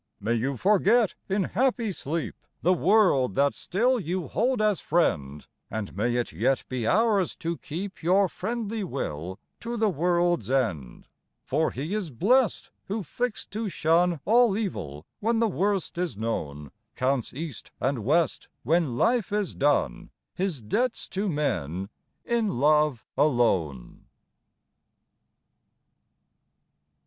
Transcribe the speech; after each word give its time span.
May 0.19 0.33
you 0.33 0.57
forget 0.57 1.13
In 1.29 1.43
happy 1.43 1.91
sleep 1.91 2.33
The 2.63 2.73
world 2.73 3.35
that 3.35 3.53
still 3.53 3.99
You 3.99 4.27
hold 4.29 4.59
as 4.59 4.79
friend, 4.79 5.45
And 5.69 5.95
may 5.95 6.15
it 6.15 6.31
yet 6.33 6.63
Be 6.67 6.87
ours 6.87 7.35
to 7.35 7.59
keep 7.59 8.01
Your 8.01 8.27
friendly 8.27 8.83
will 8.83 9.39
To 9.59 9.77
the 9.77 9.89
world's 9.91 10.49
end. 10.49 11.07
For 11.43 11.69
he 11.69 11.93
is 11.93 12.09
blest 12.09 12.71
Who, 12.85 13.03
fixed 13.03 13.51
to 13.51 13.69
shun 13.69 14.19
All 14.25 14.57
evil, 14.57 15.05
when 15.19 15.37
The 15.37 15.47
worst 15.47 15.99
is 15.99 16.17
known, 16.17 16.71
Counts, 16.95 17.31
east 17.31 17.69
and 17.79 17.99
west, 18.03 18.47
When 18.63 18.97
life 18.97 19.31
is 19.31 19.53
done, 19.53 20.09
His 20.33 20.63
debts 20.63 21.07
to 21.09 21.29
men 21.29 21.89
In 22.25 22.59
love 22.59 23.05
alone. 23.15 24.05